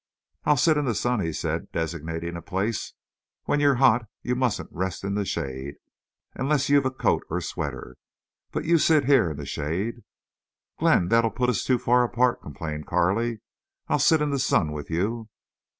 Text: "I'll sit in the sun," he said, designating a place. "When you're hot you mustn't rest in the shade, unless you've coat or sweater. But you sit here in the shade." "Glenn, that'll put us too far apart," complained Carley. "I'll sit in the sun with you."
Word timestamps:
"I'll 0.45 0.57
sit 0.57 0.77
in 0.77 0.85
the 0.85 0.95
sun," 0.95 1.19
he 1.19 1.31
said, 1.31 1.71
designating 1.71 2.35
a 2.35 2.41
place. 2.41 2.93
"When 3.43 3.59
you're 3.59 3.75
hot 3.75 4.07
you 4.23 4.33
mustn't 4.35 4.71
rest 4.71 5.03
in 5.03 5.13
the 5.13 5.25
shade, 5.25 5.75
unless 6.33 6.69
you've 6.69 6.91
coat 6.97 7.23
or 7.29 7.39
sweater. 7.39 7.97
But 8.51 8.65
you 8.65 8.79
sit 8.79 9.05
here 9.05 9.29
in 9.29 9.37
the 9.37 9.45
shade." 9.45 10.01
"Glenn, 10.79 11.09
that'll 11.09 11.29
put 11.29 11.51
us 11.51 11.63
too 11.63 11.77
far 11.77 12.03
apart," 12.03 12.41
complained 12.41 12.87
Carley. 12.87 13.41
"I'll 13.89 13.99
sit 13.99 14.23
in 14.23 14.31
the 14.31 14.39
sun 14.39 14.71
with 14.71 14.89
you." 14.89 15.29